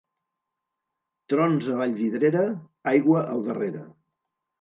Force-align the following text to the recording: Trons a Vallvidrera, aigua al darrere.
Trons 1.33 1.67
a 1.73 1.75
Vallvidrera, 1.81 2.41
aigua 2.93 3.21
al 3.35 3.45
darrere. 3.49 3.83